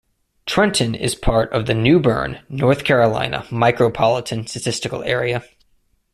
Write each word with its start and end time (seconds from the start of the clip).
Trenton 0.47 0.95
is 0.95 1.13
part 1.13 1.53
of 1.53 1.67
the 1.67 1.75
New 1.75 1.99
Bern, 1.99 2.41
North 2.49 2.83
Carolina 2.85 3.45
Micropolitan 3.51 4.49
Statistical 4.49 5.03
Area. 5.03 5.43